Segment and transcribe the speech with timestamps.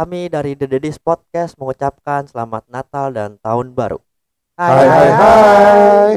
[0.00, 4.00] Kami dari The Dedis Podcast mengucapkan selamat Natal dan Tahun Baru.
[4.56, 6.12] Hai hai hai.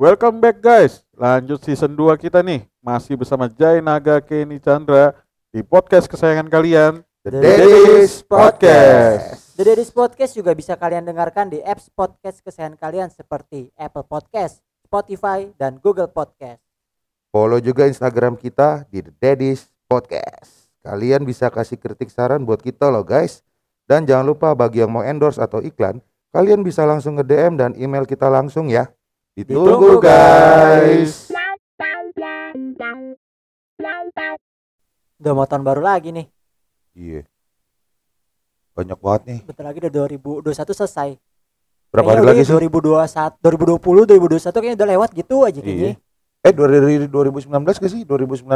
[0.00, 1.04] Welcome back guys.
[1.12, 2.64] Lanjut season 2 kita nih.
[2.80, 5.12] Masih bersama Jai Naga Kenny Chandra
[5.52, 9.60] di podcast kesayangan kalian The Daddy's Podcast.
[9.60, 14.64] The Daddy's Podcast juga bisa kalian dengarkan di apps podcast kesayangan kalian seperti Apple Podcast,
[14.88, 16.64] Spotify, dan Google Podcast.
[17.28, 20.67] Follow juga Instagram kita di The Daddy's Podcast.
[20.88, 23.44] Kalian bisa kasih kritik saran buat kita loh guys.
[23.84, 26.00] Dan jangan lupa bagi yang mau endorse atau iklan,
[26.32, 28.88] kalian bisa langsung nge DM dan email kita langsung ya.
[29.36, 31.28] Ditunggu guys.
[35.20, 36.26] Udah mau tahun baru lagi nih.
[36.96, 37.28] Iya.
[38.72, 39.40] Banyak banget nih.
[39.44, 41.20] Bentar lagi udah 2021 selesai.
[41.92, 42.56] Berapa hari lagi sih?
[42.56, 46.00] 2021, 2020, 2021 kayaknya udah lewat gitu aja kayaknya.
[46.40, 48.08] Eh dari 2019 ke sih?
[48.08, 48.48] 2019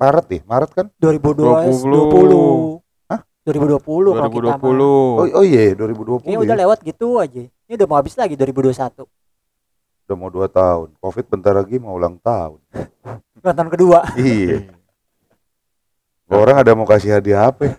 [0.00, 0.40] Maret ya?
[0.48, 0.86] Maret kan?
[0.96, 2.80] 2020.
[2.80, 2.80] 20.
[3.12, 3.20] Hah?
[3.44, 4.64] 2020 kalau kita mah.
[4.64, 5.20] 2020.
[5.20, 6.44] Oh, oh iya 2020 Kayaknya ya.
[6.48, 7.42] udah lewat gitu aja.
[7.68, 9.04] Ini udah mau habis lagi 2021.
[10.08, 10.88] Udah mau 2 tahun.
[10.96, 12.58] Covid bentar lagi mau ulang tahun.
[13.44, 14.08] Nonton kedua.
[14.16, 14.72] iya.
[16.32, 17.68] Orang ada mau kasih hadiah apa?
[17.68, 17.74] ya?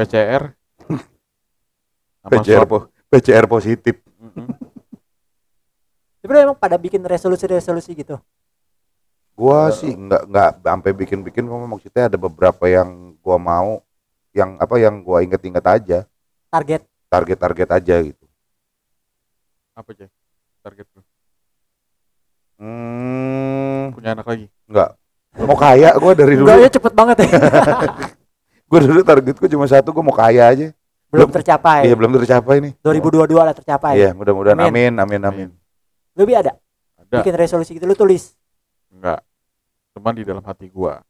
[0.00, 0.42] PCR.
[2.32, 4.00] PCR, po- PCR positif.
[4.16, 4.48] Mm-mm.
[6.24, 8.16] Tapi lo emang pada bikin resolusi-resolusi gitu.
[9.34, 13.82] Gua sih nggak nggak sampai bikin-bikin maksudnya ada beberapa yang gua mau
[14.30, 15.98] yang apa yang gua inget-inget aja
[16.48, 16.86] Target.
[17.08, 18.24] target-target aja gitu.
[19.74, 20.06] Apa aja?
[20.62, 21.02] Target lu.
[22.56, 24.46] Hmm, Punya anak lagi.
[24.64, 24.90] nggak
[25.42, 26.46] mau kaya gua dari dulu.
[26.46, 27.28] Enggak ya cepet banget ya.
[28.64, 30.66] Gua dulu targetku cuma satu gua mau kaya aja.
[31.10, 31.86] Belum Belum- tercapai.
[31.86, 32.72] Iya belum tercapai nih.
[32.80, 33.94] 2022 lah tercapai.
[33.94, 34.94] Iya mudah-mudahan Amin.
[34.94, 35.48] amin amin amin.
[36.14, 36.54] Lu Bi ada?
[36.96, 37.18] Ada.
[37.18, 38.34] Bikin resolusi gitu lu tulis.
[38.94, 39.20] Enggak.
[39.92, 41.02] Cuman di dalam hati gua.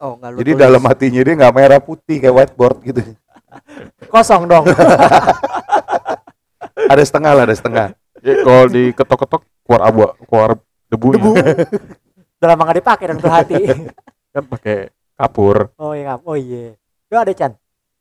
[0.00, 0.62] Oh, enggak lu Jadi tulis.
[0.64, 3.00] dalam hatinya dia nggak merah putih kayak whiteboard gitu.
[4.12, 4.64] Kosong dong.
[6.92, 7.86] ada setengah lah ada setengah.
[8.24, 10.50] Ya, kalau diketok-ketok keluar abu, keluar
[10.88, 11.20] debunya.
[11.20, 11.30] Debu.
[12.40, 13.60] Udah lama gak dipakai dong tuh hati.
[14.34, 14.78] kan pakai
[15.14, 15.70] kapur.
[15.78, 16.74] Oh iya, oh iya.
[17.08, 17.54] Lu ada Chan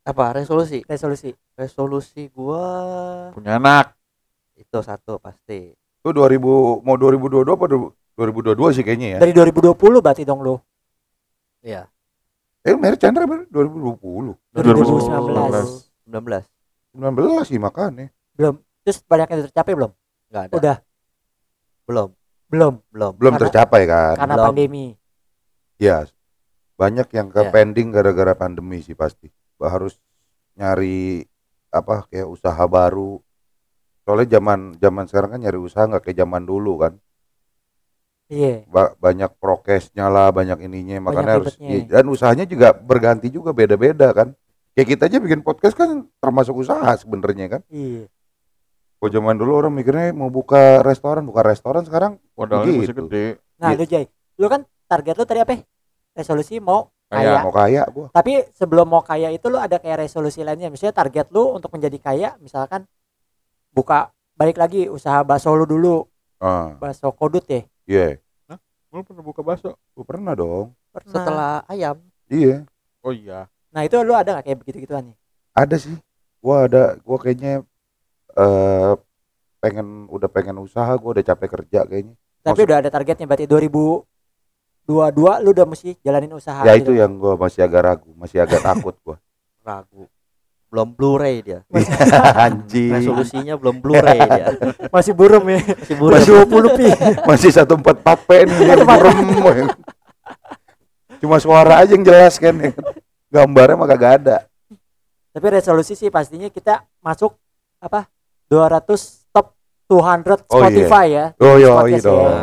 [0.04, 0.84] apa resolusi?
[0.84, 1.32] resolusi?
[1.56, 3.96] Resolusi gua Punya anak.
[4.54, 5.74] itu satu pasti.
[5.74, 7.66] Itu 2000 mau 2022 apa
[8.16, 9.20] 2022 sih kayaknya ya.
[9.20, 10.56] Dari 2020 berarti dong lu.
[11.62, 11.90] Iya.
[12.64, 14.38] Eh Mary Chandra bener 2020.
[14.54, 15.92] 2019.
[16.06, 16.46] 19.
[16.94, 18.14] 19 sih makanya.
[18.38, 18.62] Belum.
[18.86, 19.92] Terus banyak yang tercapai belum?
[20.30, 20.54] Enggak ada.
[20.56, 20.78] Udah,
[21.84, 22.10] Belum.
[22.48, 22.74] belum.
[22.90, 23.12] Belum.
[23.18, 24.16] Belum Karena- tercapai kan.
[24.16, 24.46] Karena Belum.
[24.52, 24.86] pandemi.
[25.82, 25.98] Ya.
[26.74, 27.52] Banyak yang ke Ya.
[27.52, 29.30] pending gara-gara pandemi sih pasti.
[29.58, 29.98] Bah, Harus
[30.54, 31.26] nyari
[31.74, 33.18] apa kayak usaha baru.
[34.06, 36.94] Soalnya zaman zaman sekarang kan nyari usaha nggak kayak zaman dulu kan.
[38.34, 38.54] Iya.
[38.66, 44.10] Ba- banyak prokesnya lah, banyak ininya, makanya harus iya, dan usahanya juga berganti juga beda-beda
[44.10, 44.34] kan.
[44.74, 47.62] Kayak kita aja bikin podcast kan termasuk usaha sebenarnya kan.
[47.70, 48.10] Iya.
[48.98, 53.06] Kalau zaman dulu orang mikirnya mau buka restoran, buka restoran sekarang Modalnya masih Begitu.
[53.06, 53.26] gede.
[53.60, 53.78] Nah, Iya.
[53.78, 54.06] lu Jay.
[54.36, 55.54] Lu kan target lu tadi apa?
[55.54, 55.62] ya?
[56.16, 57.22] Resolusi mau Kaya.
[57.30, 57.44] kaya.
[57.44, 58.08] mau kaya gua.
[58.10, 60.74] Tapi sebelum mau kaya itu lu ada kayak resolusi lainnya.
[60.74, 62.90] Misalnya target lu untuk menjadi kaya, misalkan
[63.70, 67.62] buka balik lagi usaha bakso lu dulu, Ah, bakso kodut ya.
[67.86, 68.18] iya.
[68.94, 69.74] Lu pernah buka bakso?
[69.98, 70.78] Gua pernah dong.
[70.94, 71.10] Pernah.
[71.18, 71.98] Setelah ayam.
[72.30, 72.62] Iya,
[73.02, 73.50] Oh iya.
[73.74, 75.18] Nah, itu lu ada nggak kayak begitu-gituan nih?
[75.54, 75.98] ada sih.
[76.40, 77.66] Gua ada, gua kayaknya
[78.38, 78.94] eh
[79.58, 82.14] pengen udah pengen usaha, gua udah capek kerja kayaknya.
[82.46, 86.94] Tapi Maksud- udah ada targetnya berarti 2022 lu udah mesti jalanin usaha ya gitu.
[86.94, 89.18] itu yang gua masih agak ragu, masih agak takut gua.
[89.68, 90.06] Ragu.
[90.74, 91.62] Belum Blu-ray dia.
[92.50, 92.90] Anjing.
[92.90, 94.58] Resolusinya belum Blu-ray dia.
[94.90, 95.62] Masih buram ya.
[95.62, 96.18] Masih buram.
[96.18, 96.88] Masih 20 pi.
[97.30, 99.70] Masih 144p nih yang burem.
[101.22, 102.58] Cuma suara aja yang jelas kan.
[102.58, 102.74] ya.
[103.30, 104.38] Gambarnya mah kagak ada.
[105.30, 107.38] Tapi resolusi sih pastinya kita masuk
[107.78, 108.10] apa?
[108.50, 108.82] 200
[109.30, 109.54] top
[109.86, 110.42] 200 Oh, iya.
[110.50, 111.26] Spotify ya.
[111.38, 112.02] Oh iya, Podcast iya ya.
[112.02, 112.34] dong.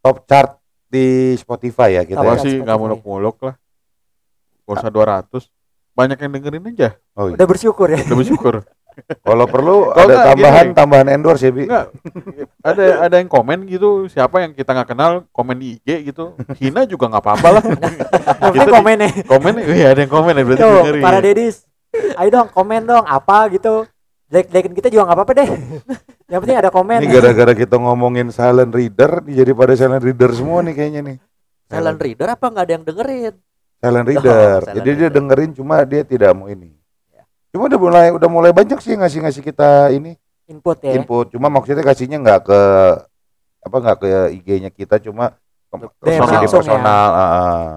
[0.00, 0.50] Top chart
[0.86, 2.20] di Spotify ya kita.
[2.20, 2.40] Apa Gua ya.
[2.40, 2.50] sih?
[2.50, 3.56] sih nggak muluk-muluk lah.
[4.64, 5.63] Gak usah 200.
[5.94, 6.88] Banyak yang dengerin aja.
[7.14, 7.34] Oh iya.
[7.34, 8.02] Udah bersyukur ya.
[8.02, 8.54] Udah bersyukur.
[9.26, 10.76] Kalau perlu Kalau ada tambahan gini.
[10.78, 11.66] tambahan endorse ya, Bi.
[11.66, 11.86] Enggak.
[12.62, 16.38] ada ada yang komen gitu, siapa yang kita nggak kenal komen di IG gitu.
[16.62, 17.62] Hina juga nggak apa-apa lah.
[18.54, 19.10] Kita di- komen ya.
[19.26, 21.02] komen iya ada yang komen ya berarti Tuh, dengerin.
[21.02, 21.56] para dedis.
[22.14, 23.82] Ayo dong komen dong apa gitu.
[24.30, 25.48] Jelek-jelekin kita juga nggak apa-apa deh.
[26.32, 26.98] Yang penting ada komen.
[27.02, 31.16] Ini gara-gara kita ngomongin silent reader, nih jadi pada silent reader semua nih kayaknya nih.
[31.66, 33.34] silent reader apa nggak ada yang dengerin?
[33.84, 34.60] Silent reader.
[34.64, 35.12] silent jadi dia reader.
[35.12, 36.72] dengerin cuma dia tidak mau ini.
[37.12, 37.22] Ya.
[37.52, 40.16] Cuma udah mulai udah mulai banyak sih ngasih-ngasih kita ini
[40.48, 40.92] Input ya.
[40.96, 41.32] input.
[41.32, 42.60] Cuma maksudnya kasihnya nggak ke
[43.64, 44.08] apa nggak ke
[44.40, 45.36] IG-nya kita cuma
[45.72, 46.52] ke, DM langsung ya.
[46.52, 47.08] personal.
[47.12, 47.68] ah, ah.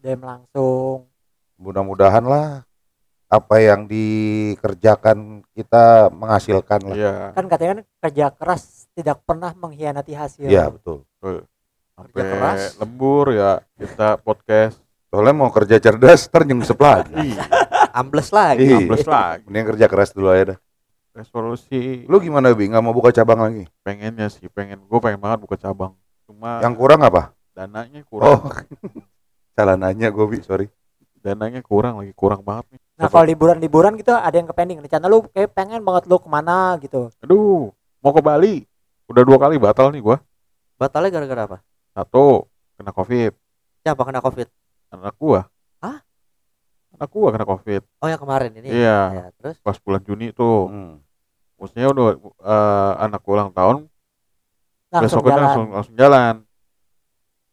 [0.00, 1.08] DM langsung.
[1.56, 2.64] Mudah-mudahan lah
[3.32, 6.96] apa yang dikerjakan kita menghasilkan lah.
[6.96, 7.14] Iya.
[7.32, 10.52] Kan katanya kan kerja keras tidak pernah mengkhianati hasil.
[10.52, 11.08] Iya betul.
[11.16, 11.48] Betul.
[11.96, 12.60] Kerja keras.
[12.76, 14.76] lembur ya kita podcast.
[15.12, 17.12] Soalnya mau kerja cerdas, ntar nyungsep lagi.
[17.36, 17.44] Iya.
[17.92, 18.64] Ambles lagi.
[18.64, 18.80] Iya.
[18.80, 19.44] Ambles lagi.
[19.44, 20.58] Mending kerja keras dulu aja dah.
[21.12, 22.72] Resolusi Lu gimana Bi?
[22.72, 23.68] Nggak mau buka cabang lagi?
[23.84, 25.92] pengennya sih pengen gue pengen banget buka cabang.
[26.24, 27.36] Cuma Yang kurang apa?
[27.52, 28.64] dananya Oh, kurang.
[29.52, 30.72] salah nanya gue Bi, sorry.
[31.20, 32.80] Dananya kurang lagi kurang banget nih.
[32.96, 36.80] Nah kalau liburan-liburan gitu ada yang kepending rencana lu kayak pengen banget lu ke mana
[36.80, 37.12] gitu.
[37.20, 37.68] Aduh,
[38.00, 38.64] mau ke Bali.
[39.04, 40.16] Udah dua kali batal nih gua.
[40.80, 41.58] Batalnya gara-gara apa?
[41.92, 42.48] Satu
[42.80, 43.36] kena covid.
[43.84, 44.48] Siapa kena covid?
[44.92, 45.48] Anak gua.
[45.80, 46.04] Hah?
[46.92, 47.82] Anak gua kena covid.
[47.98, 48.68] Oh yang kemarin ini.
[48.68, 49.00] Iya.
[49.10, 50.68] Ya, terus Pas bulan Juni tuh.
[50.68, 50.94] Hmm.
[51.56, 53.76] Maksudnya udah eh, anak gua ulang tahun.
[54.92, 55.42] Langsung besoknya jalan.
[55.48, 56.34] langsung langsung jalan.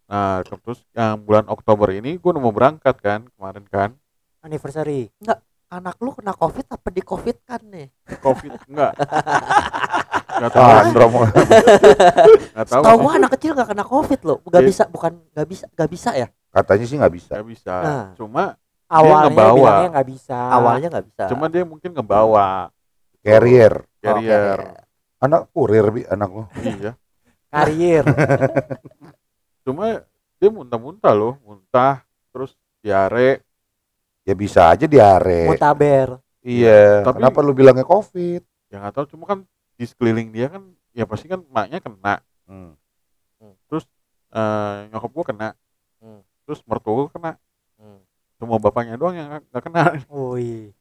[0.09, 3.89] Nah, terus yang bulan Oktober ini gua udah mau berangkat kan kemarin kan.
[4.43, 5.07] Anniversary.
[5.69, 7.93] anak lu kena covid apa di covid kan nih?
[8.25, 8.97] Covid enggak.
[10.39, 10.65] Enggak tahu.
[10.65, 11.11] Ah, Androm.
[11.13, 12.81] Enggak tahu.
[12.81, 14.35] Tahu gua anak kecil gak kena covid lo.
[14.49, 14.69] Gak Iya.
[14.71, 16.27] bisa bukan gak bisa gak bisa ya.
[16.49, 17.31] Katanya sih nggak bisa.
[17.37, 17.73] Nggak bisa.
[17.81, 18.05] Nah.
[18.17, 18.43] Cuma
[18.89, 19.53] Awalnya ngebawa.
[19.55, 20.39] bilangnya nggak bisa.
[20.49, 21.23] Awalnya gak bisa.
[21.29, 22.73] cuma dia mungkin ngebawa
[23.21, 23.73] Carrier.
[23.77, 24.57] Oh, carrier.
[24.57, 24.81] oke.
[25.19, 26.43] Anak kurir Bi, anak lu.
[26.63, 26.91] Iya.
[27.49, 28.05] karir.
[29.65, 30.01] Cuma
[30.39, 32.01] dia muntah-muntah loh, muntah
[32.31, 33.43] terus diare.
[34.23, 35.49] Ya bisa aja diare.
[35.49, 36.21] Mutaber.
[36.39, 37.03] Iya.
[37.03, 38.41] Tapi- Kenapa lu bilangnya covid?
[38.69, 39.39] Ya nggak tahu cuma kan
[39.75, 40.63] di sekeliling dia kan
[40.93, 42.21] ya pasti kan maknya kena.
[42.47, 42.73] Hmm.
[44.29, 45.49] Eh nyokap gua kena.
[46.49, 47.31] Terus mertua gua kena.
[47.77, 48.01] Hmm.
[48.41, 50.01] Cuma bapaknya doang yang nggak- kena.
[50.09, 50.73] Wih.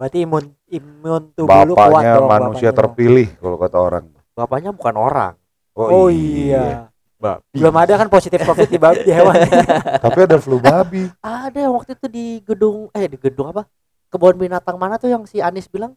[0.00, 2.24] Berarti imun imun tubuh lu kuat Bapaknya dong.
[2.24, 2.78] manusia bapaknya dong.
[2.80, 4.04] terpilih kalau kata orang.
[4.32, 5.34] Bapaknya bukan orang.
[5.76, 6.88] Oh, iya.
[7.20, 7.52] Babi.
[7.52, 9.36] Belum ada kan positif covid di, bab- di hewan.
[10.08, 11.04] Tapi ada flu babi.
[11.20, 13.68] Ada yang waktu itu di gedung eh di gedung apa?
[14.08, 15.92] Kebun binatang mana tuh yang si Anis bilang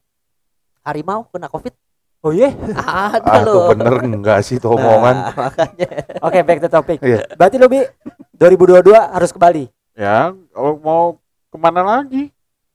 [0.83, 1.71] harimau kena covid?
[2.23, 2.55] Oh iya.
[2.71, 3.67] Ada Ah, loh.
[3.69, 5.15] bener enggak sih tuh omongan.
[5.21, 5.89] Nah, makanya.
[6.19, 6.97] Oke, back to topic.
[6.97, 7.27] Iya.
[7.33, 7.83] Berarti lu Bi
[8.33, 9.65] 2022 harus ke Bali.
[9.93, 11.03] Ya kalau mau
[11.47, 12.31] ke mana lagi?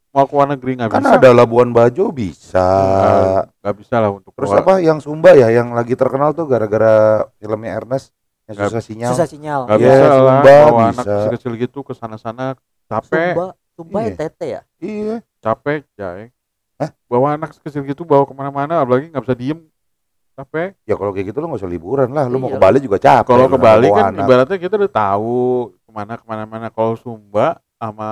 [0.08, 1.16] Mau ke luar negeri nggak Kan bisa.
[1.16, 2.60] ada Labuan Bajo bisa.
[2.60, 4.62] Nggak- nggak bisa lah untuk Terus keluar.
[4.62, 6.94] apa yang Sumba ya yang lagi terkenal tuh gara-gara
[7.34, 8.12] filmnya Ernest
[8.44, 9.10] yang Nggak- susah sinyal.
[9.12, 9.60] Susah sinyal.
[9.64, 11.12] Nggak Iya, bisa lah Sumba bawa anak bisa.
[11.14, 12.44] kecil-kecil gitu ke sana-sana
[12.86, 13.32] capek.
[13.32, 14.08] Sumba, Sumba Iya.
[14.10, 14.60] NTT ya?
[14.78, 15.16] Iya.
[15.38, 16.28] capek Jai
[16.78, 16.90] Hah?
[17.04, 19.58] bawa anak kecil gitu bawa ke mana-mana apalagi nggak bisa diem
[20.32, 22.24] capek Ya kalau kayak gitu lu nggak usah liburan lah.
[22.24, 22.54] Lu mau Iya.
[22.54, 23.26] ke Bali juga capek.
[23.26, 24.22] kalau ke Bali kan anak.
[24.22, 25.42] ibaratnya kita udah tahu
[25.76, 28.10] ke mana ke mana-mana kalau Sumba sama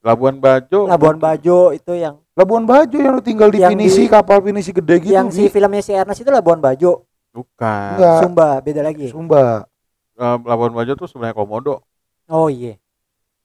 [0.00, 4.42] Labuan Bajo Labuan Bajo itu yang Labuan Bajo yang lu tinggal di Yang di- kapal
[4.42, 5.12] pinisi gede gitu.
[5.12, 7.06] yang si filmnya si Ernest itu Labuan Bajo.
[7.30, 8.20] bukan Enggak.
[8.20, 9.08] Sumba beda lagi.
[9.08, 9.64] Sumba.
[10.12, 11.80] Eh, Labuan Bajo tuh sebenarnya komodo
[12.26, 12.76] Oh iya.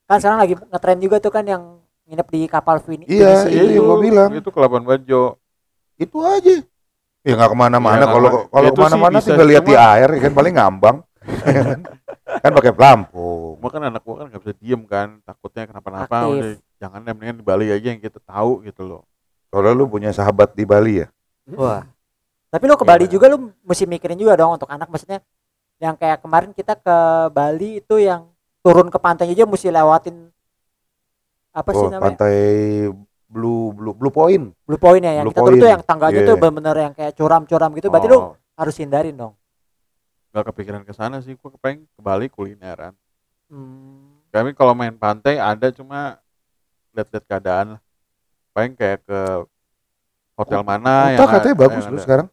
[0.03, 1.63] Kan sekarang lagi ngetren juga tuh kan yang
[2.07, 3.03] nginep di kapal Vini.
[3.05, 3.53] Iya, Pinisi.
[3.53, 4.29] iya, yang gua bilang.
[4.31, 5.35] itu ke Labuan Bajo
[5.95, 6.63] Itu aja.
[7.21, 7.99] Ya nggak ke mana-mana.
[7.99, 10.53] Iya, Kalau nggak- kalau itu sih ke mana-mana tinggal lihat di air ya kan paling
[10.55, 10.97] ngambang.
[12.43, 13.57] kan pakai pelampung.
[13.57, 17.37] cuma kan anak gua kan nggak bisa diem kan takutnya kenapa-napa udah jangan deh mendingan
[17.37, 19.01] di Bali aja yang kita tahu gitu loh
[19.47, 21.07] Kalau lu punya sahabat di Bali ya.
[21.49, 21.83] Wah,
[22.47, 22.89] Tapi lu ke Iya.
[22.89, 25.19] Bali juga lu mesti mikirin juga dong untuk anak maksudnya
[25.77, 26.97] yang kayak kemarin kita ke
[27.29, 28.29] Bali itu yang
[28.61, 30.31] turun ke pantainya aja mesti lewatin
[31.57, 32.05] apa sih Oh, namanya?
[32.13, 32.35] pantai
[33.27, 34.53] Blue Blue Blue Point.
[34.63, 35.73] Blue Point ya yang Blue kita turun tuh Point.
[35.73, 36.27] yang tangganya Iya.
[36.27, 37.87] tuh bener-bener yang kayak curam-curam gitu.
[37.89, 39.33] Berarti lu Oh, harus hindarin dong.
[40.27, 42.93] nggak kepikiran ke sana sih gua kepengen ke Bali kulineran
[43.47, 44.21] Hmm.
[44.27, 46.19] kami kalau main pantai ada cuma
[46.91, 47.81] lihat-lihat keadaan lah
[48.51, 49.19] paling kayak ke
[50.35, 52.27] hotel mana Kota yang katanya bagus lu sekarang.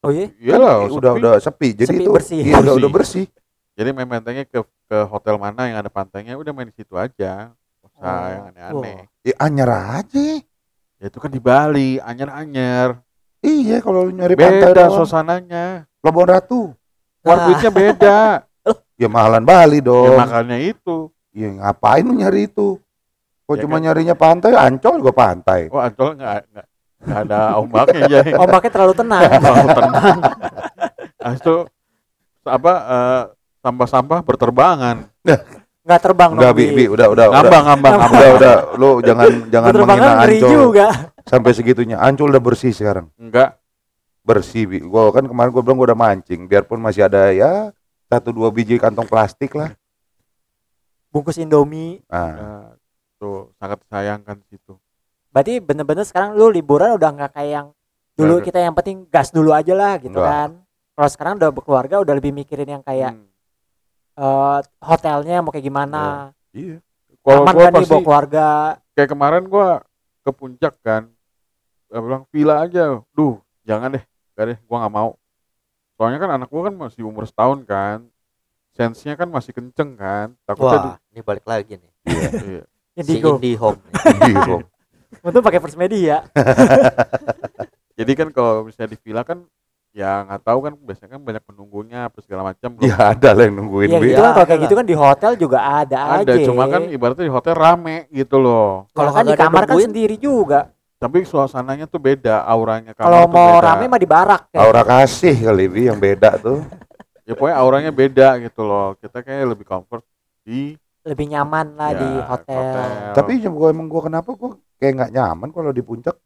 [0.00, 0.28] Oh iya.
[0.36, 1.18] iyalah Kan udah sepi.
[1.18, 1.68] udah sepi.
[1.72, 2.40] Jadi Sepi, itu bersih.
[2.40, 2.76] Iya, udah Bersih.
[2.76, 3.26] udah bersih.
[3.72, 7.52] jadi main pantainya ke ke hotel mana yang ada pantainya udah main di situ aja
[7.96, 10.26] Usah Oh, yang aneh-aneh Ya anyar aja.
[10.96, 13.00] ya itu kan di Bali anyer-anyer
[13.40, 16.72] Iya, kalau lu nyari pantai beda suasananya Labuan Ratu.
[17.20, 18.18] Warbuitnya beda
[19.00, 20.14] Ya mahalan Bali ya dong.
[20.14, 22.80] makanya itu Ya ngapain lu nyari itu?
[23.44, 23.82] Kok Ya cuma kan?
[23.84, 25.68] nyarinya pantai, Ancol juga pantai.
[25.68, 29.22] oh ancol nggak nggak nggak ada ombaknya ya Ombaknya terlalu tenang.
[29.44, 30.18] terlalu tenang
[31.18, 31.56] Habis itu
[32.42, 33.22] apa eh,
[33.60, 34.96] sampah-sampah berterbangan
[35.86, 36.58] Nggak terbang Udah, dong.
[36.58, 37.26] Bi, Bi, udah, udah, udah.
[37.32, 40.86] ngambang ngambang Udah, ngambang udah, lu jangan jangan menghina Ancol juga.
[41.22, 41.96] sampai segitunya.
[41.96, 43.06] Ancol udah bersih sekarang.
[43.14, 43.54] enggak
[44.20, 44.82] Bersih, Bi.
[44.82, 47.70] Gua kan kemarin gua bilang gua udah mancing, biarpun masih ada ya
[48.04, 49.70] satu dua biji kantong plastik lah.
[51.08, 52.02] Bungkus Indomie.
[52.04, 52.50] Nah, Ya,
[53.16, 54.76] tuh sangat disayangkan situ
[55.28, 57.66] Berarti bener-bener sekarang lu liburan udah nggak kayak yang
[58.12, 60.26] dulu kita yang penting gas dulu aja lah gitu Nggak.
[60.26, 60.50] kan.
[60.90, 63.28] Kalau sekarang udah berkeluarga udah lebih mikirin yang kayak Hmm.
[64.16, 66.32] Eh, hotelnya mau kayak gimana.
[66.50, 66.80] iya.
[67.20, 68.48] kalau Aman gua kan nih pasti bawa keluarga.
[68.92, 69.68] kayak kemarin gua
[70.20, 71.10] ke puncak kan
[71.86, 75.10] Gua bilang villa aja duh jangan deh gak deh gua nggak mau
[75.92, 78.06] soalnya kan anak gua kan masih umur setahun kan
[78.72, 81.90] sensenya kan masih kenceng kan takutnya Wah, ini balik lagi nih.
[82.00, 82.12] di-
[82.52, 82.64] iya.
[82.96, 83.76] Si Indie Home.
[84.24, 84.64] Iya, Bang.
[85.22, 86.24] untung pakai first media
[87.98, 89.44] jadi kan kalau misalnya di villa kan
[89.96, 93.56] ya nggak tahu kan biasanya kan banyak penunggunya apa segala macam Ya ada lah yang
[93.56, 94.06] nungguin Iya Bi.
[94.06, 96.44] gitu kan kalau ada kayak gitu kan di hotel juga ada, ada aja.
[96.44, 100.16] cuma kan ibaratnya di hotel rame gitu loh kalau Kalau kan di kamar kan sendiri
[100.16, 100.68] juga.
[100.96, 103.64] tapi suasananya tuh beda auranya Kalau mau beda.
[103.66, 104.60] rame mah di barak kan.
[104.60, 106.60] Aura kasih kali Bi yang beda tuh.
[107.24, 110.04] ya pokoknya auranya beda gitu loh kita kayak lebih comfort
[110.42, 112.62] di Lebih nyaman lah ya, di hotel.
[113.14, 116.18] Tapi gua emang gua kenapa gua kayak nggak nyaman kalau di puncak.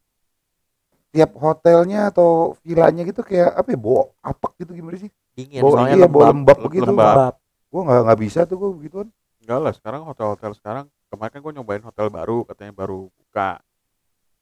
[1.10, 5.10] Tiap hotelnya atau villanya gitu kayak apa ya, bau apak gitu gimana sih?
[5.34, 6.30] Dingin Bau soalnya iya, bau lembab.
[6.34, 6.86] lembab begitu.
[6.86, 7.06] Lembab.
[7.10, 7.34] Lembab.
[7.70, 9.08] Gua nggak nggak bisa tuh gua begituan.
[9.40, 13.58] enggak lah sekarang hotel-hotel sekarang kemarin kan gue nyobain hotel baru katanya baru buka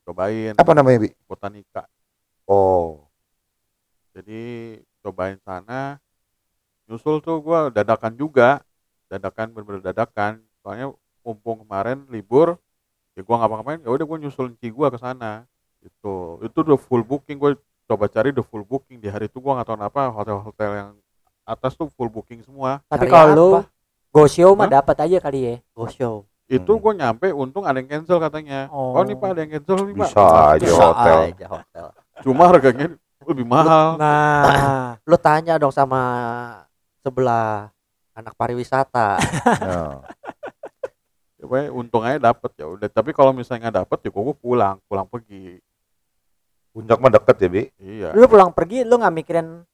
[0.05, 1.11] cobain Apa namanya, Bi?
[1.25, 1.87] botanika
[2.45, 3.07] Oh.
[4.11, 4.43] jadi
[5.01, 6.03] cobain sana
[6.91, 8.61] nyusul tuh gua dadakan juga
[9.07, 10.91] dadakan bener-bener dadakan soalnya
[11.23, 12.59] mumpung kemarin libur
[13.15, 15.47] ya gua ngapa-ngapain ya udah gua nyusul Ci gua ke sana
[15.81, 17.55] itu itu udah full booking gue
[17.85, 20.91] coba cari udah full booking di hari itu gua nggak tahu kenapa hotel-hotel yang
[21.43, 23.71] atas tuh full booking semua Tapi kalau lu apa?
[24.09, 25.55] go show mah dapat aja kali ya.
[25.73, 26.15] Go show.
[26.47, 26.81] itu Hmm.
[26.81, 29.03] gue nyampe untung ada yang cancel katanya oh, Oh.
[29.03, 31.19] nih pak ada yang cancel nih pak Bisa aja Bisa hotel.
[31.27, 31.87] aja hotel.
[32.19, 32.87] cuma harganya
[33.23, 36.01] lebih mahal Nah, Lu tanya dong sama
[36.99, 37.69] sebelah
[38.13, 39.17] anak pariwisata.
[41.39, 41.65] Ya.
[41.65, 45.07] ya, untung aja dapet ya udah tapi kalau misalnya nggak dapet ya gue pulang pulang
[45.07, 45.63] pergi
[46.79, 47.63] Puncak mah deket ya, Bi.
[47.83, 48.09] iya.
[48.15, 49.67] Lu pulang pergi lu nggak mikirin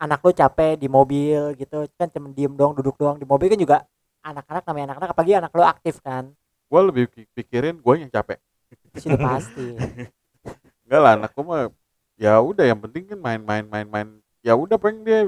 [0.00, 1.84] anak lu capek di mobil gitu.
[2.00, 3.20] Kan cuma diem doang duduk doang.
[3.20, 3.76] Di mobil kan juga
[4.24, 6.32] anak-anak namanya anak-anak apalagi anak lu aktif kan.
[6.66, 8.40] Gue lebih pi- pikirin gue yang capek.
[8.72, 9.76] Itu sudah pasti.
[10.88, 11.68] Enggak lah anak gue mah
[12.16, 14.08] ya udah yang penting kan main-main main-main
[14.40, 15.20] ya udah pengen dia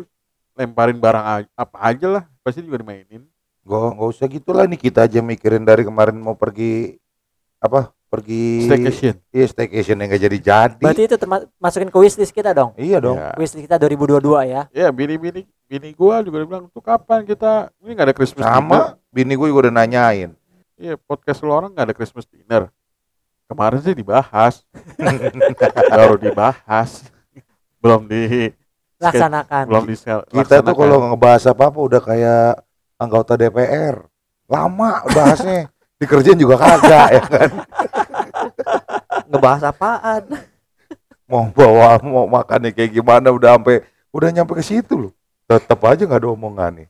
[0.56, 3.28] lemparin barang apa aja lah pasti juga dimainin.
[3.68, 6.96] Gak, nggak usah gitulah nih kita aja mikirin dari kemarin mau pergi
[7.60, 9.14] apa pergi staycation.
[9.28, 11.16] Iya staycation yang nggak jadi jadi berarti itu
[11.60, 12.72] masukin ke wishlist kita dong?
[12.80, 13.20] Iya dong.
[13.20, 14.88] Ya, wishlist kita 2022 ya ya?
[14.88, 17.68] Bini bini bini gue juga bilang tuh kapan kita?
[17.84, 18.56] Ini nggak ada Christmas dinner.
[18.56, 18.78] Sama
[19.12, 20.30] bini gue juga udah nanyain.
[20.80, 22.72] Iya podcast lu orang nggak ada Christmas dinner.
[23.48, 24.64] Kemarin sih dibahas.
[25.92, 27.08] Baru dibahas.
[27.80, 28.52] Belum di
[28.98, 29.64] laksanakan.
[29.70, 29.94] belum di
[30.42, 32.66] kita tuh kalau ngebahas apa apa udah kayak
[32.98, 34.02] anggota DPR
[34.50, 37.50] lama bahasnya dikerjain juga kagak ya kan?
[39.28, 40.24] Ngebahas apaan?
[41.28, 45.12] mau bawa mau makannya kayak gimana udah sampai udah nyampe ke situ loh.
[45.44, 46.88] Tetap aja nggak ada omongannya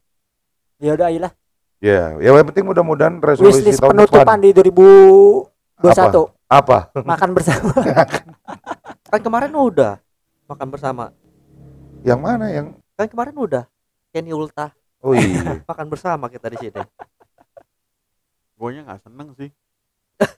[0.79, 1.33] ya udah ayolah.
[1.79, 4.38] Ya ya yang penting mudah-mudahan resolusi wishlist tahun penutupan depan.
[4.43, 6.79] di 2021 apa?
[6.95, 7.71] Makan bersama.
[9.11, 10.03] Kan kemarin udah
[10.50, 11.05] makan bersama.
[12.07, 12.79] yang mana yang?
[12.95, 13.65] Kan kemarin udah.
[14.15, 14.73] Kenny Ulta
[15.05, 15.61] oh iya.
[15.71, 16.81] Makan bersama kita di sini.
[18.59, 19.50] Gue nya nggak seneng sih.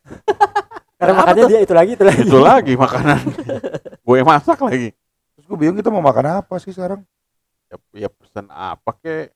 [1.01, 1.49] Karena Kenapa makannya tuh?
[1.49, 2.21] dia itu lagi itu lagi.
[2.23, 3.21] Itu lagi makanan.
[4.05, 4.93] Gue yang masak lagi.
[5.33, 7.01] Terus gue bingung kita mau makan apa sih sekarang?
[7.67, 9.33] Ya, ya pesan apa kek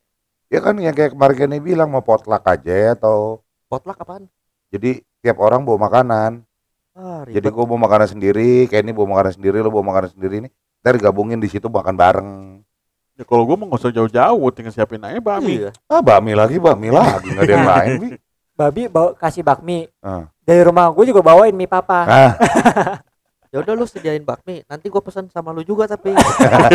[0.50, 4.28] ya kan yang kayak kemarin Kenny bilang mau potluck aja ya, atau Potluck apaan?
[4.68, 6.42] jadi tiap orang bawa makanan.
[6.92, 10.52] Ah, jadi gue bawa makanan sendiri Kenny bawa makanan sendiri lo bawa makanan sendiri nih.
[10.82, 12.30] Ntar gabungin di situ makan bareng.
[13.14, 15.70] Ya kalau gue mau nggak usah jauh-jauh tinggal siapin aja bakmi Iya.
[15.86, 18.08] ah bakmi lagi bakmi lagi nggak ada yang lain Bi.
[18.54, 20.30] Babi bawa kasih bakmi Ah.
[20.40, 22.32] dari rumah gue juga bawain mie papa ah
[23.54, 24.66] Ya udah lu sediain bakmi.
[24.66, 26.10] Nanti gua pesan sama lu juga tapi.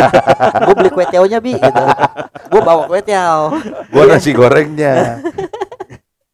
[0.64, 1.84] gua beli kue tiaonya bi gitu.
[2.48, 3.52] Gua bawa kue tiao.
[3.84, 5.20] gue nasi gorengnya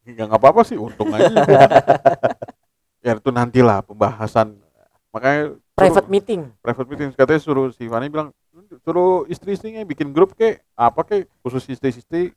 [0.07, 1.29] ya nggak apa-apa sih untung aja
[2.99, 4.57] ya itu nantilah pembahasan
[5.11, 8.33] makanya suruh- private meeting private meeting katanya suruh si Fani bilang
[8.81, 12.33] suruh istri-istrinya bikin grup kek apa kek khusus istri-istri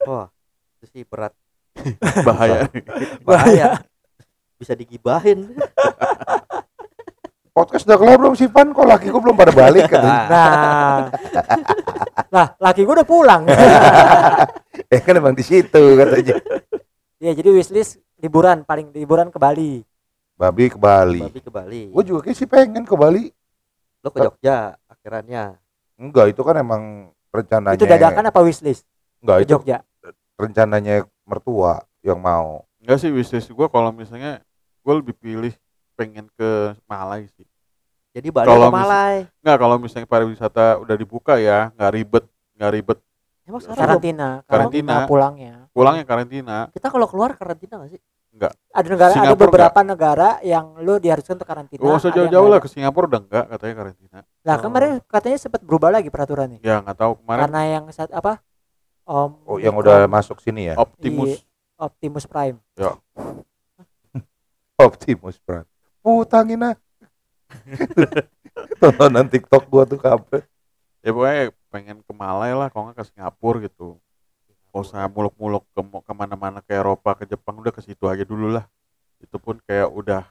[0.00, 0.30] Wah,
[0.78, 1.34] itu sih berat.
[2.28, 2.68] bahaya.
[3.22, 3.68] Bahaya.
[4.58, 5.48] Bisa digibahin.
[7.58, 10.22] podcast udah kelar belum sih Pan kok laki gue belum pada balik katanya?
[10.30, 11.10] Nah.
[12.30, 13.50] Lah laki gue udah pulang.
[14.86, 16.38] Eh kan emang di situ katanya.
[17.18, 19.82] Ya jadi wishlist liburan paling liburan ke Bali.
[20.38, 21.18] Babi ke Bali.
[21.18, 21.82] Babi ke Bali.
[21.90, 23.26] gue juga kayak sih pengen ke Bali.
[24.06, 25.58] Lu ke Jogja akhirannya.
[25.98, 28.86] enggak itu kan emang rencananya itu dadakan apa wishlist?
[29.18, 29.78] Enggak ke itu Jogja?
[30.38, 34.40] rencananya mertua yang mau enggak sih wishlist gue kalau misalnya
[34.80, 35.52] gue lebih pilih
[35.92, 36.50] pengen ke
[36.84, 37.44] Malai sih
[38.08, 39.16] Jadi Bali Kalau atau mis- Malai?
[39.38, 42.24] nggak kalau misalnya pariwisata udah dibuka ya nggak ribet
[42.56, 42.98] nggak ribet
[43.44, 44.48] Emang sekarang karantina Karantina.
[44.48, 48.02] karantina pulangnya pulangnya karantina kita kalau keluar karantina gak sih?
[48.70, 51.80] Ada negara ada Singapura beberapa negara yang lu diharuskan untuk karantina.
[51.80, 52.62] Gak usah ada jauh-jauh lah ada.
[52.62, 54.18] ke Singapura udah enggak katanya karantina.
[54.44, 54.60] Lah Oh.
[54.62, 56.60] kemarin katanya sempat berubah lagi peraturannya.
[56.60, 58.38] Ya nggak tahu kemarin Karena yang saat apa?
[59.08, 60.76] Om Oh, yang udah masuk sini ya.
[60.76, 61.40] Optimus
[61.80, 62.60] Optimus Prime.
[64.76, 65.64] Optimus Prime.
[66.04, 66.76] Putangin ah.
[68.84, 70.44] Tontonan TikTok gua tuh kape.
[71.00, 73.96] ya pokoknya pengen ke Malai lah kalau nggak ke Singapura gitu
[74.68, 78.52] Gak usah muluk-muluk ke ke mana-mana ke Eropa ke Jepang udah ke situ aja dulu
[78.52, 78.68] lah
[79.22, 80.28] itu pun kayak udah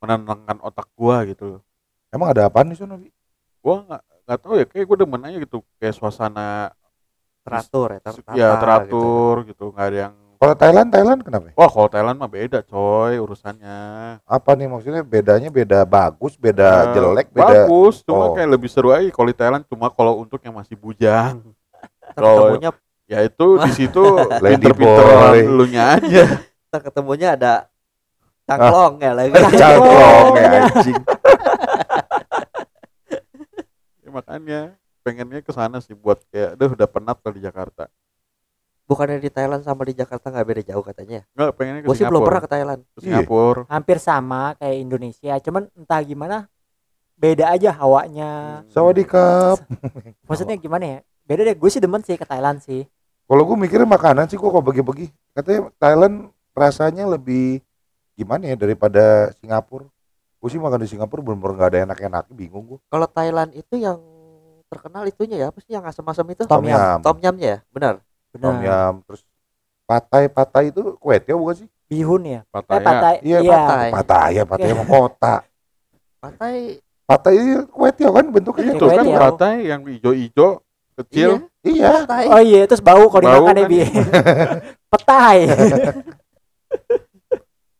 [0.00, 1.60] menenangkan otak gua gitu
[2.14, 3.10] Emang ada apaan di sana, Bi?
[3.60, 6.72] gua nggak nggak tahu ya kayak gua demen aja gitu kayak suasana
[7.44, 8.58] teratur ya tertata ya gitu.
[8.58, 11.46] teratur gitu nggak ada yang Kalau Thailand, Thailand kenapa?
[11.46, 11.54] ya?
[11.54, 13.78] wah kalau Thailand mah beda coy urusannya
[14.20, 18.32] Apa nih maksudnya bedanya beda bagus, beda Eh, jelek, beda bagus cuma Oh.
[18.32, 21.40] kayak lebih seru aja kalau di Thailand cuma kalau untuk yang masih bujang
[22.10, 22.70] ketemunya
[23.04, 24.02] ya itu di situ
[24.74, 25.40] boy.
[25.44, 27.68] lu nya aja ntar ketemunya ada
[28.44, 31.00] cangklong ya lagi cangklong ya anjing.
[34.00, 34.60] Ya, makanya
[35.04, 37.84] pengennya ke sana sih buat kayak aduh udah penat lah di Jakarta
[38.88, 42.08] bukannya di Thailand sama di Jakarta nggak beda jauh katanya Enggak pengennya ke gue sih
[42.08, 46.36] belum pernah ke Thailand ke Singapura Hampir sama kayak Indonesia, cuman entah gimana
[47.14, 48.62] beda aja hawanya.
[48.74, 49.62] Sawadikap.
[50.28, 50.98] Maksudnya gimana ya?
[51.24, 52.84] Beda deh, gue sih demen sih ke Thailand sih.
[53.24, 55.08] Kalau gue mikirnya makanan sih kok kok bagi-bagi.
[55.32, 57.64] Katanya Thailand rasanya lebih
[58.18, 59.88] gimana ya daripada Singapura.
[60.42, 62.78] Gue sih makan di Singapura bener-bener gak ada enak-enak, bingung gue.
[62.92, 63.96] kalau Thailand itu yang
[64.74, 66.98] terkenal itunya ya apa sih yang asam-asam itu Tom yum.
[67.00, 67.94] tom yamnya ya benar
[68.34, 69.22] Tom yum, terus
[69.86, 71.68] patai patai itu kue tiaw bukan sih?
[71.84, 72.40] Bihun ya?
[72.40, 73.14] Eh, Pattaya patai.
[73.20, 75.34] Iya, patai Patai ya, patai emang kota.
[76.18, 76.56] patai
[77.04, 80.64] Patai itu kue tiaw kan bentuknya Iya, itu kan patai yang hijau-hijau
[81.04, 83.70] kecil Iya, patai Oh iya, terus bau kalau dimakan ya, kan.
[83.70, 83.78] Bi.
[84.92, 85.38] Petai.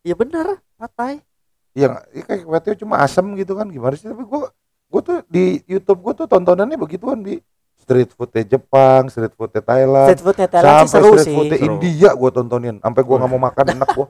[0.05, 1.25] iya benar patai
[1.75, 4.07] yang ya kayak kue tiaw cuma asam gitu kan gimana sih?
[4.07, 4.41] Tapi gue
[4.95, 7.43] gue tuh di YouTube gue tuh tontonannya begituan bi
[7.75, 11.35] street foodnya Jepang, street foodnya Thailand, Street foodnya Thailand sih sampai seru street sih.
[11.35, 11.59] foodnya.
[11.59, 14.07] India gue tontonin, sampai gue nggak mau makan enak gue.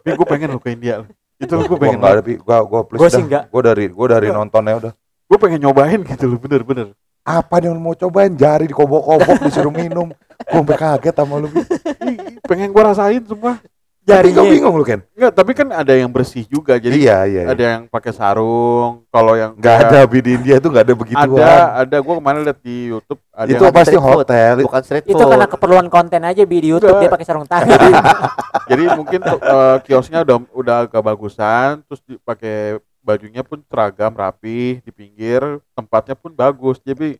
[0.00, 0.94] tapi gue pengen lo ke India
[1.36, 3.44] itu gue Gue pengen nggak ada, gue gue please Gua sih dah.
[3.50, 4.92] Gue dari gue dari nontonnya udah.
[5.24, 8.36] gue pengen nyobain gitu loh bener-bener Apa yang mau cobain?
[8.36, 10.12] Jari dikobok-kobok disuruh minum.
[10.12, 11.48] Gue sampai kaget sama lu.
[12.44, 13.56] Pengen gue rasain semua
[14.04, 14.52] Tapi kau Jarinya.
[14.52, 15.00] bingung lu Ken?
[15.10, 17.40] Enggak, tapi kan ada yang bersih juga jadi iya iya.
[17.40, 17.42] iya.
[17.48, 21.28] ada yang pakai sarung kalau yang Nggak kayak- ada di India tuh nggak ada begituan.
[21.32, 24.16] ada ada gue kemarin lihat di YouTube ada itu yang pasti street food.
[24.20, 24.52] hotel.
[24.60, 27.00] bukan street Itu food karena keperluan konten aja di YouTube Enggak.
[27.00, 27.80] dia pakai sarung tangan.
[28.66, 32.56] jadi mungkin tuh, eh, kiosnya udah udah agak bagusan terus dipakai
[33.00, 35.40] bajunya pun seragam rapi di pinggir
[35.72, 37.16] tempatnya pun bagus jadi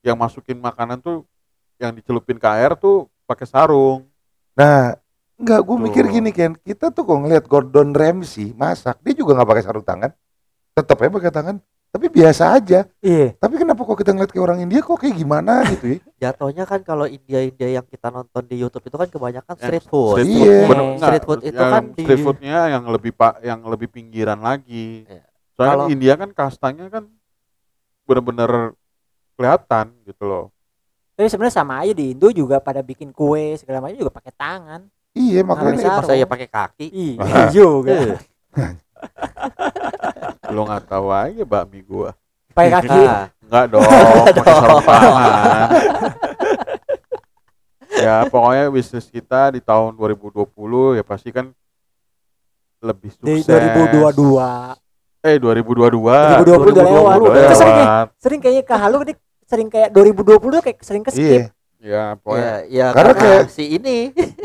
[0.00, 1.24] yang masukin makanan tuh
[1.74, 4.04] yang dicelupin ke air tuh pakai sarung
[4.52, 4.96] Nah,
[5.36, 9.48] enggak, gue mikir gini Ken, kita tuh kok ngeliat Gordon Ramsay masak, dia juga nggak
[9.48, 10.10] pakai sarung tangan,
[10.72, 12.84] tetap ya pakai tangan, tapi biasa aja.
[12.98, 13.36] Iya.
[13.36, 15.98] Tapi kenapa kok kita ngeliat kayak orang India kok kayak gimana gitu ya?
[16.24, 19.86] jatuhnya kan kalau India India yang kita nonton di YouTube itu kan kebanyakan Ya, street
[19.86, 20.56] food street Iya.
[20.58, 23.88] food bener, Street food itu yang kan di- street foodnya yang lebih pak yang lebih
[23.88, 25.24] pinggiran lagi Iya.
[25.52, 27.04] soalnya Kalau- India kan kastanya kan
[28.02, 28.72] bener-bener
[29.34, 30.46] kelihatan gitu loh
[31.12, 34.84] Tapi sebenarnya sama aja di Indo juga pada bikin kue segala macam juga pakai tangan.
[35.16, 35.96] Iya makanya bisa.
[35.96, 37.96] masa ya pakai kaki Iya juga.
[40.54, 42.12] lo nggak tahu aja bakmi gua
[42.52, 43.00] Pakai kaki.
[43.04, 43.84] nah, Enggak dong,
[44.32, 45.68] pakai sarung tangan.
[48.06, 51.52] ya pokoknya bisnis kita di tahun 2020 ya pasti kan
[52.80, 53.60] lebih Di sukses.
[54.16, 55.20] 2022.
[55.20, 56.48] Eh 2022.
[56.48, 57.16] 2020 udah lewat.
[57.20, 58.06] udah Itu sering lewat.
[58.20, 61.52] Sering kayaknya ke halu nih sering kayak 2020 tuh kayak sering ke iya, skip.
[61.76, 63.96] Ya pokoknya ya, ya Karena karena, kayak- si ini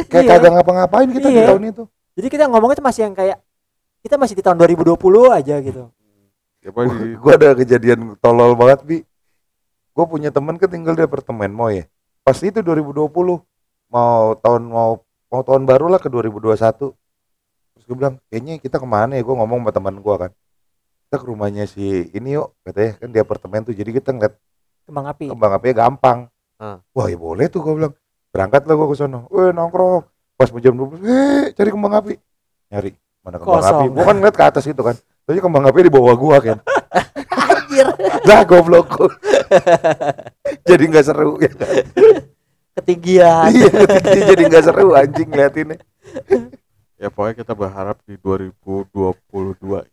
[0.08, 0.32] kayak Iya.
[0.38, 1.48] kagak ngapa-ngapain kita di Iya.
[1.48, 1.84] tahun itu.
[2.12, 3.38] Jadi kita ngomongnya tuh masih yang kayak
[4.02, 4.98] kita masih di tahun 2020
[5.30, 5.84] aja gitu.
[6.60, 8.98] ya pokoknya di- Gue ada kejadian tolol banget bi.
[9.92, 11.88] Gue punya teman kan tinggal di apartemen mau ya.
[12.22, 13.42] Pas itu 2020
[13.88, 16.94] mau tahun mau mau tahun baru lah ke 2021.
[17.74, 19.24] Terus gue bilang kayaknya kita ke mana ya?
[19.24, 20.32] Gue ngomong sama teman gue kan.
[21.02, 23.74] Kita ke rumahnya si ini yuk katanya kan di apartemen tuh.
[23.74, 24.36] Jadi kita ngeliat
[24.86, 25.26] Kembang api.
[25.28, 26.20] kembang apinya gampang.
[26.62, 26.78] Ah.
[26.94, 27.94] Wah ya boleh tuh gue bilang.
[28.30, 29.26] Berangkat lah gue ke sana.
[29.28, 30.06] Weh nongkrong.
[30.38, 32.14] Pas mau jam 12, eh cari kembang api.
[32.70, 33.82] Nyari mana kembang Kosong.
[33.82, 33.86] api.
[33.92, 34.96] Gue kan ngeliat ke atas itu kan.
[35.22, 36.58] Tapi kembang api di bawah gua kan.
[37.32, 37.86] anjir
[38.30, 38.90] Lah goblok.
[40.70, 41.50] Jadi nggak seru ya.
[41.50, 41.70] kan?
[42.72, 43.68] ketinggian Iya,
[44.26, 45.76] jadi nggak seru anjing liatinnya.
[46.96, 49.12] ya pokoknya kita berharap di 2022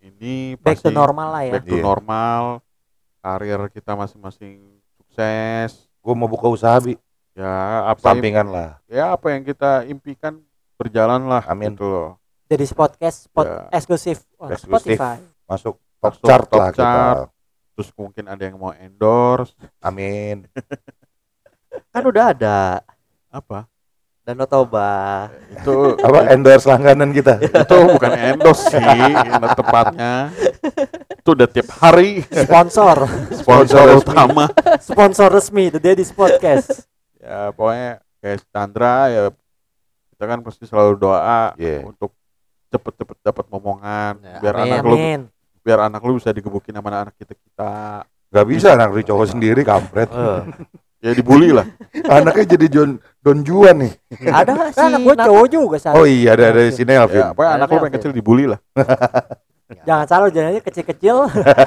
[0.01, 1.53] ini Back to pasti normal lah ya.
[1.59, 1.83] back to Iya.
[1.83, 2.43] normal
[3.19, 4.63] karir kita masing-masing
[4.95, 6.97] sukses Gua mau buka usaha bi,
[7.37, 7.53] ya
[7.85, 8.71] apa yang, sampingan lah.
[8.89, 10.41] ya apa yang kita impikan
[10.75, 11.77] berjalan lah Amin.
[11.77, 12.11] gitu loh
[12.49, 13.69] Jadi podcast spot Ya.
[13.71, 14.97] eksklusif oh, Eksklusif.
[14.97, 15.21] Spotify.
[15.45, 16.81] Masuk top Masuk chart top lah kita.
[16.81, 17.29] chart.
[17.77, 20.49] Terus mungkin ada yang mau endorse Amin.
[21.93, 22.81] Kan udah ada
[23.29, 23.69] apa?
[24.25, 25.29] Danau Toba.
[25.53, 27.37] Itu Apa endorse langganan kita?
[27.37, 30.33] itu bukan endorse sih yang tepatnya.
[31.29, 33.05] Itu udah tiap hari Sponsor,
[33.37, 34.49] sponsor utama.
[34.81, 36.89] sponsor resmi The Daddy's Podcast.
[37.21, 39.23] Ya pokoknya kayak Chandra ya
[40.09, 41.85] kita kan pasti selalu doa Iya.
[41.85, 42.17] untuk
[42.73, 44.73] cepet-cepet dapat momongan Ya, biar amin.
[44.73, 45.21] anak lu Amin.
[45.61, 47.71] biar anak lu bisa digebukin sama anak kita kita
[48.33, 50.09] Gak bisa anak lu cowok sendiri kampret.
[50.09, 50.41] Eh,
[51.05, 51.69] ya dibully lah
[52.09, 53.93] Anaknya jadi John Don Juan nih.
[54.25, 54.81] ada nggak sih?
[54.81, 56.01] Kan anak gue Nat- cowok juga salah.
[56.01, 57.21] Oh iya ada ada si Nelvin.
[57.21, 58.61] ya pokoknya Ada anak lu pengen kecil dibully lah
[59.69, 61.17] Jangan salah jalannya kecil-kecil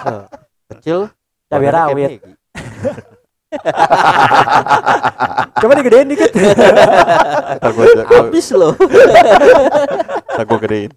[0.72, 1.00] kecil.
[1.46, 2.12] cabai rawit.
[5.54, 6.32] Coba digedein dikit.
[8.08, 8.74] Habis loh.
[10.32, 10.92] ntar gue gedein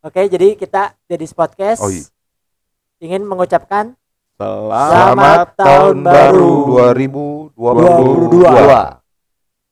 [0.00, 2.06] Oke, jadi kita Daddy's Podcast Oh, iya.
[3.02, 3.98] ingin mengucapkan
[4.38, 6.52] selamat Selamat tahun baru
[7.50, 8.38] 2022.
[8.38, 9.02] 22.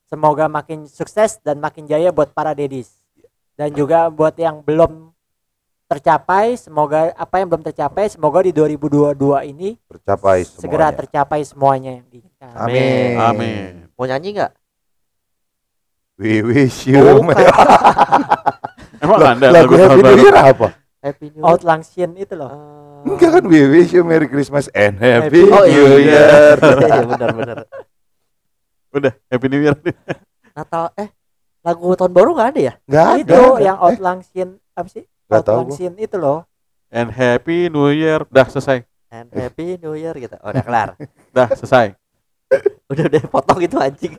[0.05, 2.91] semoga makin sukses dan makin jaya buat para dedis.
[3.55, 5.15] Dan juga buat yang belum
[5.85, 9.15] tercapai, semoga apa yang belum tercapai, semoga di 2022
[9.47, 10.99] ini Tercapai segera semuanya.
[10.99, 12.53] tercapai semuanya yang diinginkan.
[12.53, 13.15] Amin.
[13.17, 14.53] amin Mau nyanyi nggak?
[16.17, 17.19] We wish you Oh,
[19.03, 20.69] emang Lah, ada lagu Happy New Year apa?
[21.01, 21.47] Happy New Year.
[21.47, 22.51] Outlang Shin itu loh.
[22.51, 26.55] Eh, Enggak kan we wish you Merry Christmas and Happy Happy- New iya, Year.
[26.57, 27.59] iya benar-benar.
[28.91, 29.75] udah happy new year
[30.55, 31.11] Natal eh
[31.65, 32.75] lagu tahun baru nggak ada ya?
[32.85, 33.19] Enggak ada.
[33.25, 35.05] itu yang Outlang Shin apa sih?
[35.27, 35.73] Tahu Outlang.
[35.73, 36.45] Shin itu loh.
[36.95, 40.35] and happy new year udah selesai And Happy New Year gitu.
[40.43, 40.89] Oh, udah kelar.
[41.31, 41.95] udah selesai
[42.91, 44.15] udah udah potong itu anjing.